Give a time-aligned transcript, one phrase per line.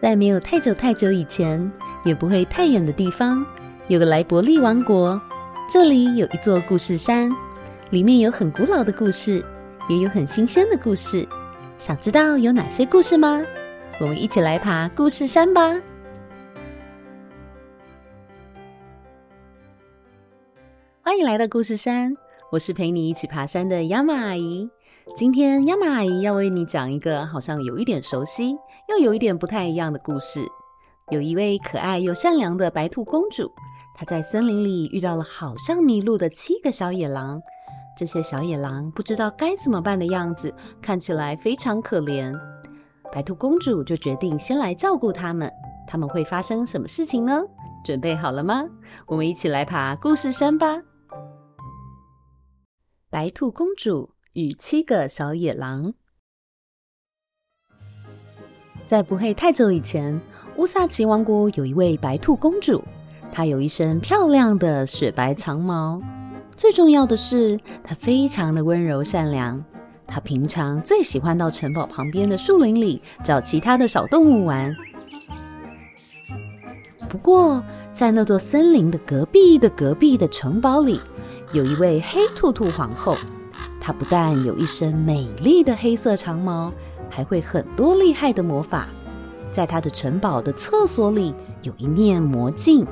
[0.00, 1.70] 在没有太久太久以前，
[2.06, 3.44] 也不会太远的地方，
[3.86, 5.20] 有个莱伯利王国。
[5.68, 7.30] 这里有一座故事山，
[7.90, 9.44] 里面有很古老的故事，
[9.90, 11.28] 也有很新鲜的故事。
[11.76, 13.42] 想知道有哪些故事吗？
[14.00, 15.78] 我们一起来爬故事山吧！
[21.02, 22.16] 欢迎来到故事山，
[22.50, 24.70] 我是陪你一起爬山的 Yama 阿姨。
[25.16, 28.56] 今天 Yama 阿姨要为你讲一个好像有一点熟悉，
[28.88, 30.40] 又有一点不太一样的故事。
[31.10, 33.50] 有一位可爱又善良的白兔公主，
[33.96, 37.40] 她在森林里遇到了好像迷路的七个小野狼。
[37.98, 42.32] 这些小野狼不知道该怎么办的样子，看起来非常可怜。
[43.12, 45.50] 白兔公主就决定先来照顾他们。
[45.86, 47.42] 他们会发生什么事情呢？
[47.84, 48.64] 准备好了吗？
[49.06, 50.80] 我们一起来爬故事山吧！
[53.10, 55.92] 白兔公主与七个小野狼。
[58.86, 60.20] 在不会太久以前，
[60.56, 62.82] 乌萨奇王国有一位白兔公主，
[63.32, 66.00] 她有一身漂亮的雪白长毛。
[66.56, 69.64] 最重要的是，她非常的温柔善良。
[70.06, 74.74] 她平常最喜欢到城堡旁边的树林里找其他的小动物玩。
[77.08, 81.00] 不过，在那座森林的隔壁的隔壁的城堡里，
[81.52, 83.16] 有一位黑兔兔皇后。
[83.80, 86.72] 她不但有一身美丽的黑色长毛。
[87.12, 88.88] 还会很多厉害的魔法，
[89.50, 92.86] 在她的城堡的厕所里有一面魔镜，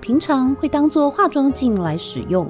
[0.00, 2.48] 平常会当做化妆镜来使用。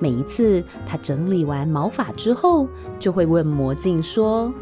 [0.00, 2.66] 每一次她整理完毛发之后，
[2.98, 4.52] 就会问魔镜说：“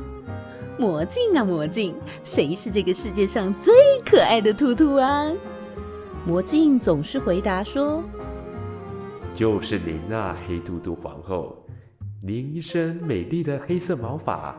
[0.78, 3.72] 魔镜啊，魔镜，谁是这个世界上最
[4.04, 5.24] 可爱的兔兔啊？”
[6.26, 8.02] 魔镜总是回答说
[9.32, 11.56] ：“就是您啊，黑兔兔皇后，
[12.20, 14.54] 您一身美丽的黑色毛发。”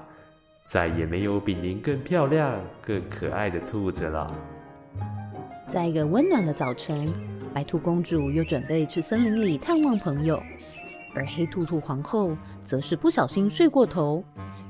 [0.69, 4.31] 再也没有比您更漂亮、更可爱的兔子了。
[5.67, 7.11] 在一个温暖的早晨，
[7.55, 10.39] 白兔公主又准备去森林里探望朋友，
[11.15, 12.37] 而黑兔兔皇后
[12.67, 14.23] 则是不小心睡过头，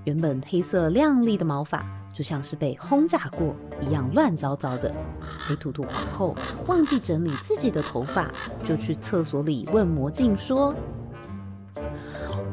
[0.05, 4.95] 原本黑色亮丽的毛发就像是被轰炸过一样乱糟糟的。
[5.37, 6.33] 黑兔兔皇后
[6.65, 8.31] 忘记整理自己的头发，
[8.63, 10.73] 就去厕所里问魔镜说。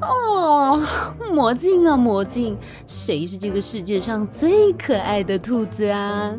[0.09, 0.83] 哦，
[1.33, 2.57] 魔镜啊，魔镜，
[2.87, 6.35] 谁是这个世界上最可爱的兔子啊？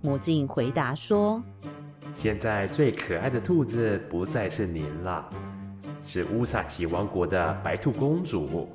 [0.00, 1.42] 魔镜回答说
[2.14, 5.28] ：“现在最可爱的兔子不再是您了，
[6.02, 8.68] 是乌萨奇王国的白兔公主。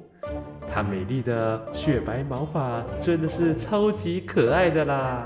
[0.68, 5.26] 她美丽的雪白毛发真的是超级可爱的啦。”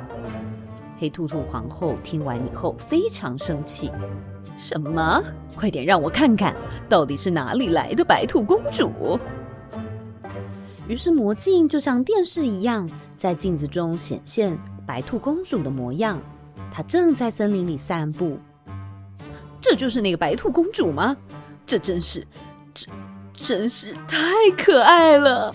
[0.99, 3.91] 黑兔兔皇后听完以后非常生气。
[4.57, 5.23] 什么？
[5.55, 6.55] 快点让我看看，
[6.89, 9.19] 到底是哪里来的白兔公主？
[10.87, 16.19] 于是魔镜就像电视一样，在镜子中显现白兔公主的模样。
[16.71, 18.39] 她正在森林里散步。
[19.61, 21.15] 这就是那个白兔公主吗？
[21.65, 22.25] 这真是，
[22.73, 22.89] 这
[23.35, 25.53] 真是太可爱了！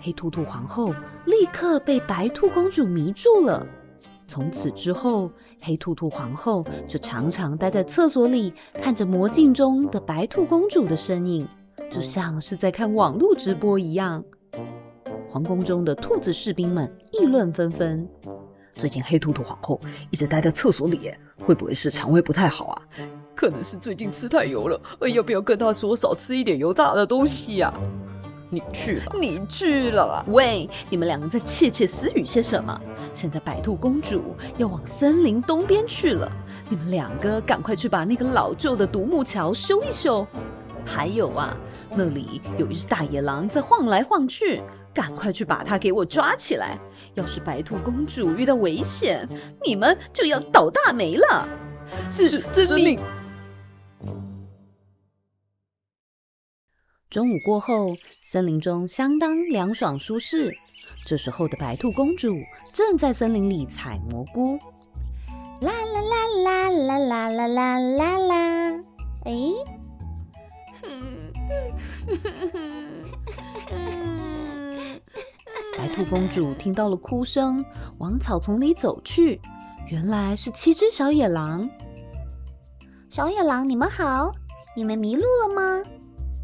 [0.00, 0.94] 黑兔兔皇后
[1.24, 3.66] 立刻被白兔公主迷住了。
[4.32, 11.46] 从此之后，黑兔兔皇后就常常待在厕所里，看着魔镜中的白兔公主的身影，
[11.90, 14.24] 就像是在看网络直播一样。
[15.28, 18.08] 皇宫中的兔子士兵们议论纷纷：
[18.72, 19.78] 最近黑兔兔皇后
[20.10, 21.12] 一直待在厕所里，
[21.44, 22.82] 会不会是肠胃不太好啊？
[23.34, 24.80] 可能是最近吃太油了，
[25.14, 27.70] 要不要跟她说少吃一点油炸的东西呀？
[28.52, 30.22] 你去了，你去了。
[30.28, 32.78] 喂，你们两个在窃窃私语些什么？
[33.14, 36.30] 现在白兔公主要往森林东边去了，
[36.68, 40.26] 你们两个赶快去把那个老旧的独木桥修一修。
[40.84, 41.56] 还有啊，
[41.96, 44.60] 那里有一只大野狼在晃来晃去，
[44.92, 46.78] 赶快去把它给我抓起来。
[47.14, 49.26] 要是白兔公主遇到危险，
[49.64, 51.48] 你们就要倒大霉了。
[52.10, 53.00] 是，遵命。
[57.12, 60.50] 中午过后，森林中相当凉爽舒适。
[61.04, 62.38] 这时候的白兔公主
[62.72, 64.58] 正在森林里采蘑菇。
[65.60, 68.84] 啦啦啦啦啦啦啦啦啦啦！
[69.26, 69.34] 哎，
[75.76, 77.62] 白兔公主听到了哭声，
[77.98, 79.38] 往草丛里走去。
[79.86, 81.68] 原来是七只小野狼。
[83.10, 84.32] 小野狼，你们好，
[84.74, 85.82] 你们迷路了吗？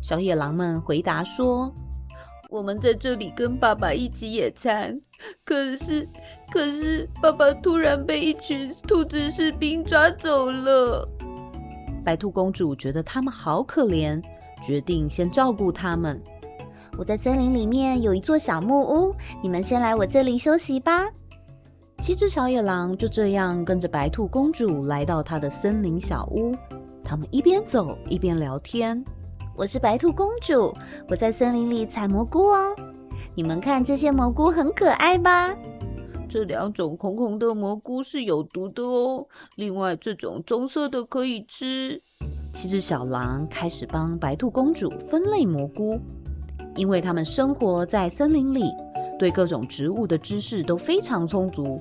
[0.01, 1.73] 小野狼们回答说
[2.51, 4.99] ：“我们在这里跟爸爸一起野餐，
[5.45, 6.09] 可是，
[6.51, 11.07] 可是爸爸突然被一群兔子士兵抓走了。”
[12.05, 14.23] 白兔公主觉得他们好可怜，
[14.63, 16.23] 决定先照顾他们。
[16.97, 21.07] 我在森林里面有一座小木屋，你们先来我这里休息吧。
[22.01, 26.55] 七只小野狼就这样跟着白兔公主来到她的森林小屋。
[27.05, 29.05] 他们一边走一边聊天。
[29.59, 30.73] 我是白兔公主，
[31.09, 32.77] 我在森林里采蘑菇哦。
[33.35, 35.53] 你们看这些蘑菇很可爱吧？
[36.29, 39.27] 这两种红红的蘑菇是有毒的哦。
[39.57, 42.01] 另外，这种棕色的可以吃。
[42.55, 45.99] 七只小狼开始帮白兔公主分类蘑菇，
[46.77, 48.71] 因为它们生活在森林里，
[49.19, 51.81] 对各种植物的知识都非常充足。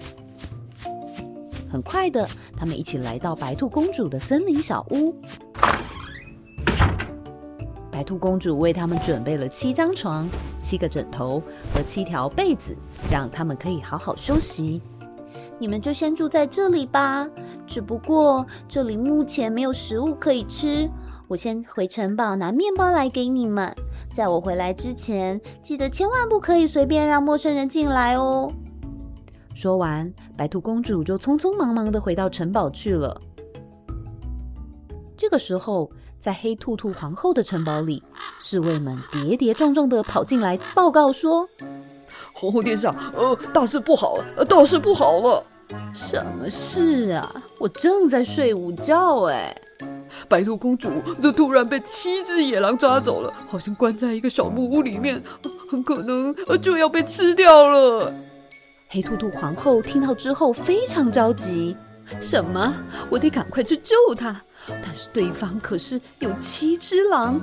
[1.72, 2.28] 很快的，
[2.58, 5.14] 他们一起来到白兔公主的森林小屋。
[7.98, 10.30] 白兔公主为他们准备了七张床、
[10.62, 11.42] 七个枕头
[11.74, 12.78] 和七条被子，
[13.10, 14.80] 让他们可以好好休息。
[15.58, 17.28] 你们就先住在这里吧。
[17.66, 20.88] 只不过这里目前没有食物可以吃，
[21.28, 23.76] 我先回城堡拿面包来给你们。
[24.14, 28.52] 在我回来之前，记得千万不可以随便让陌生人进来哦。
[29.56, 33.20] 说完，白兔公主就匆匆忙忙地回到城堡去了。
[35.18, 38.04] 这个时候，在黑兔兔皇后的城堡里，
[38.40, 41.48] 侍卫们跌跌撞撞地跑进来报告说
[42.34, 45.44] ：“皇后殿下，呃，大事不好了，呃，大事不好了！
[45.94, 47.44] 什么事啊？
[47.60, 49.56] 我正在睡午觉哎。
[50.28, 50.90] 白兔公主
[51.22, 55.22] 都突然被七只野狼抓走了，好像关在一个小木屋里面，
[55.70, 58.12] 很可能呃就要被吃掉了。”
[58.90, 61.76] 黑兔兔皇后听到之后非常着急，
[62.20, 62.74] 什么？
[63.10, 64.42] 我得赶快去救她！
[64.84, 67.40] 但是对方可是有七只狼。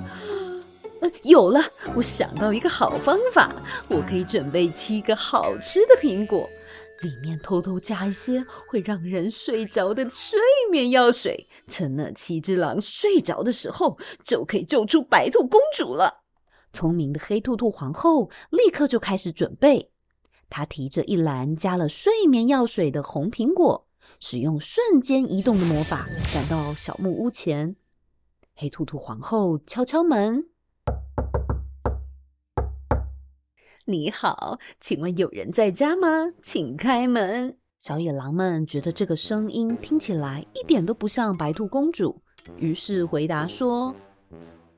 [1.00, 1.60] 呃，有了，
[1.94, 3.50] 我想到一个好方法，
[3.88, 6.48] 我可以准备七个好吃的苹果，
[7.02, 10.38] 里面偷偷加一些会让人睡着的睡
[10.70, 16.22] 眠药水，趁那七只狼睡着的时候，就可以救出白兔公主了。
[16.72, 19.90] 聪明的黑兔兔皇后立刻就开始准备。
[20.48, 23.86] 他提着一篮加了睡眠药水的红苹果，
[24.26, 27.76] 使用瞬间移动的魔法赶到小木屋前。
[28.54, 30.46] 黑兔兔皇后敲敲门
[33.84, 36.08] ：“你好，请问有人在家吗？
[36.42, 42.22] 请开门。”小野狼们觉得这个声音听起来一点都不像白兔公主，
[42.56, 43.94] 于是回答说：“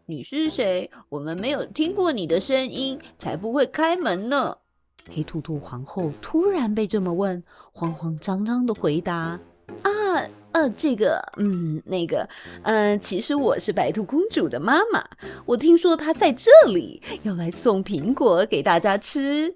[0.07, 0.91] 你是谁？
[1.09, 4.59] 我们没有听过你的声音，才不会开门呢。”
[5.11, 7.43] 黑兔兔皇后突然被这么问，
[7.73, 9.39] 慌慌张张的回答
[9.83, 9.91] ：“啊，
[10.53, 12.29] 呃，这个，嗯，那个，
[12.63, 15.05] 嗯、呃，其实我是白兔公主的妈妈。
[15.45, 19.55] 我听说她在这里，要来送苹果给大家吃。”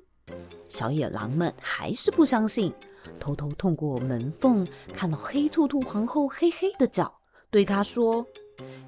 [0.69, 2.73] 小野狼们还是不相信，
[3.19, 7.13] 偷偷通过门缝看到黑兔兔皇后黑黑的脚，
[7.51, 8.25] 对她说。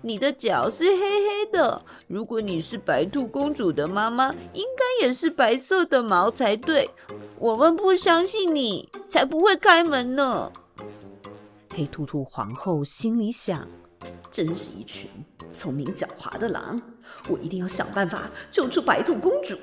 [0.01, 6.91] 你的脚是黑黑的，如果你是白兔公主的妈妈，应该也是白色的毛才对。
[7.39, 10.51] 我们不相信你，才不会开门呢。
[11.75, 13.67] 黑兔兔皇后心里想：
[14.31, 15.09] 真是一群
[15.55, 16.81] 聪明狡猾的狼，
[17.29, 19.57] 我一定要想办法救出白兔公主。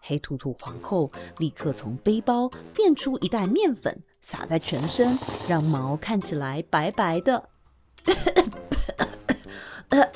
[0.00, 7.48] 黑兔兔皇后立刻从背包变出一袋面粉，撒在全身，让毛看起来白白的。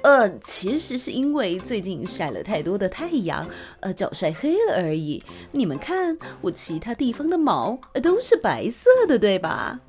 [0.02, 3.46] 呃，其实是因为最近晒了太多的太阳，
[3.80, 5.22] 呃，脚晒黑了而已。
[5.52, 9.80] 你们看，我其他地方的毛都是白色的，对吧？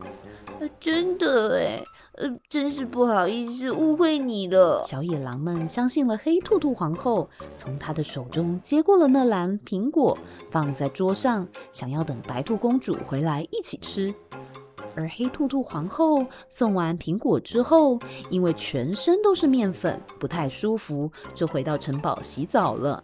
[0.60, 1.84] 呃，真的诶，
[2.14, 4.84] 呃，真是不好意思误会你了。
[4.86, 10.16] 小野狼们相信了黑兔兔皇后，从她的手中接过了那篮苹果，
[10.52, 14.14] 放在桌上，想要等白兔公主回来一起吃。
[14.96, 17.98] 而黑兔兔皇后送完苹果之后，
[18.30, 23.04] 因为全身都是面粉，不太舒服，就回到城堡洗澡了。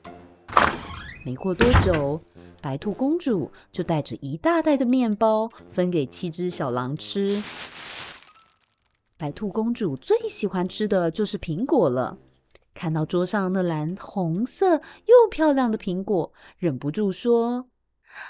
[1.26, 2.22] 没过多久，
[2.62, 7.42] 白兔公主就带着一大袋的面包分给七只小狼吃。
[9.18, 12.18] 白兔公主最喜欢吃的就是苹果了，
[12.74, 14.76] 看到桌上那篮红色
[15.06, 17.66] 又漂亮的苹果，忍不住说：“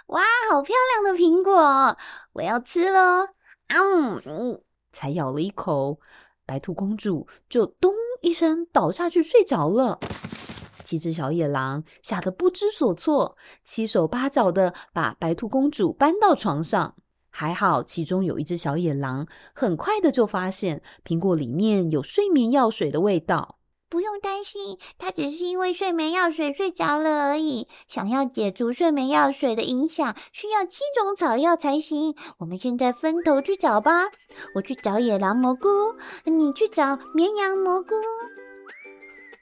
[0.08, 1.98] 哇，好漂亮的苹果，
[2.34, 3.30] 我要吃了。”
[3.70, 6.00] 嗯，才咬了一口，
[6.46, 10.00] 白兔公主就咚一声倒下去睡着了。
[10.84, 16.96] 七只小野狼吓得不知所措，七手八脚的把白兔公主搬到床上。
[17.30, 23.60] 还好，其中有一只小野狼，很快的就发现苹果里面有睡眠药水的味道。
[23.89, 27.67] 不用担心，他只是因为睡眠药水睡着了而已。
[27.88, 32.15] 想要解除睡眠药水的影响，需要七种草药才行。
[32.39, 34.06] 我们现在分头去找吧。
[34.56, 35.67] 我去找野狼蘑菇，
[36.25, 37.96] 你去找绵羊蘑菇。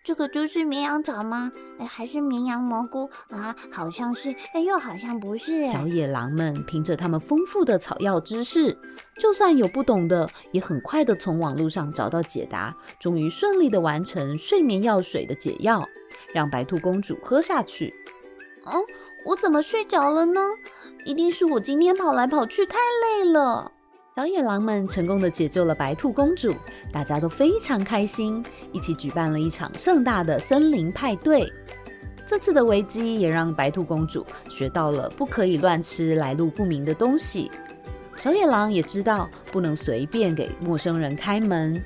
[0.06, 1.52] 这个就是绵羊草吗？
[1.80, 3.56] 哎，还是绵羊蘑菇啊？
[3.72, 5.66] 好像是，哎，又好像不是。
[5.66, 8.78] 小野狼们凭着他们丰富的草药知识，
[9.20, 15.84] 就算有不懂的，也很快的从网络上找到解答，终于顺利的完成睡眠药水的解药，
[16.32, 17.92] 让白兔公主喝下去。
[18.68, 18.74] 嗯，
[19.26, 20.40] 我怎么睡着了呢？
[21.04, 23.72] 一定是我今天跑来跑去太累了。
[24.16, 26.56] 小野狼们成功的解救了白兔公主，
[26.90, 28.42] 大家都非常开心，
[28.72, 31.52] 一起举办了一场盛大的森林派对。
[32.26, 37.52] 这次的危机也让白兔公主学到了不可以乱吃来路不明的东西。
[38.16, 41.84] 小野狼也知道不能随便给陌生人开门。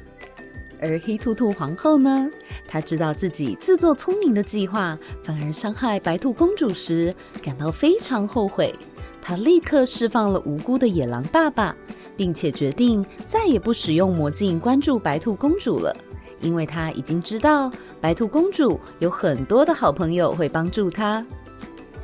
[0.79, 2.29] 而黑兔兔皇后呢，
[2.67, 8.71] 她知道自己自作聪明的计划反而伤害白兔公主时，感到非常后悔。
[9.19, 11.75] 她立刻释放了无辜的野狼爸爸。
[12.19, 15.95] 并且决定再也不使用魔镜关注白兔公主了，
[16.41, 17.71] 因为她已经知道
[18.01, 21.25] 白兔公主有很多的好朋友会帮助她。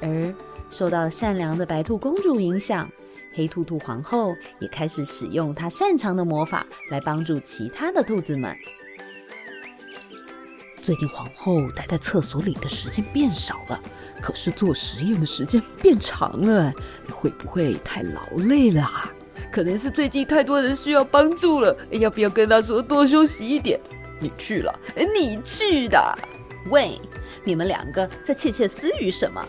[0.01, 0.33] 而
[0.71, 2.89] 受到善良的白兔公主影响，
[3.33, 8.55] 黑兔兔皇后也开始使用她擅长的魔法来帮助其他的兔子们。
[10.81, 13.77] 最近皇后待在厕所里的时间变少了，
[14.21, 16.71] 可是做实验的时间变长了，
[17.11, 19.11] 会不会太劳累了啊？
[19.55, 23.79] 可能是最近太多人需要帮助了，要不要跟他说多休息一点？
[24.19, 24.79] 你去了，
[25.13, 25.97] 你去的。
[26.69, 26.99] 喂，
[27.45, 29.41] 你们两个在窃窃私语什么？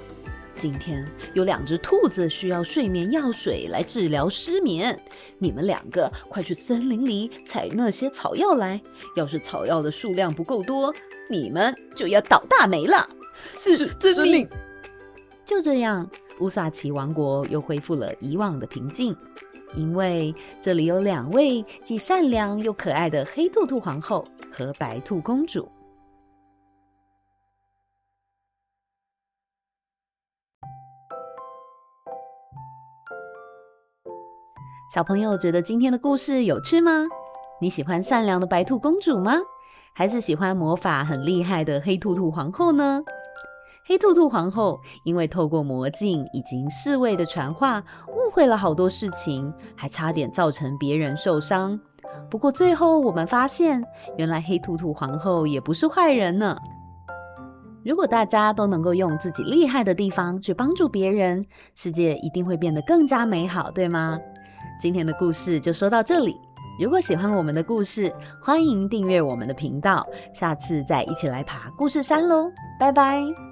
[0.55, 4.97] 今天有两只兔子需要睡眠药水来治疗失眠，
[5.39, 8.81] 你们两个快去森林里采那些草药来。
[9.17, 10.95] 要是草药的数量不够多，
[11.29, 13.09] 你们就要倒大霉了。
[13.59, 14.49] 是，遵命。
[15.45, 16.09] 就这样，
[16.39, 19.17] 乌萨奇王国又恢复了以往的平静。
[19.77, 25.69] 因为这里有两位既善良又可爱的黑兔兔皇后和白兔公主。
[34.93, 37.05] 小朋友觉得今天的故事有趣吗？
[37.61, 39.35] 你喜欢善良的白兔公主吗？
[39.93, 43.03] 还是喜欢魔法很厉害的黑兔兔皇后呢？
[43.89, 47.79] 黑兔兔皇后因为透过魔镜以及侍卫的传话，
[48.09, 51.79] 误会了好多事情，还差点造成别人受伤。
[52.29, 53.81] 不过最后我们发现，
[54.17, 56.57] 原来黑兔兔皇后也不是坏人呢。
[57.85, 64.19] 如果大家都能够用自己厉害的地方去帮助别人，世界一定会变得更加美好，对吗？
[64.81, 66.35] 今天的故事就说到这里。
[66.81, 68.13] 如果喜欢我们的故事，
[68.43, 70.05] 欢迎订阅我们的频道。
[70.35, 72.51] 下次再一起来爬故事山喽！
[72.81, 73.46] 拜拜。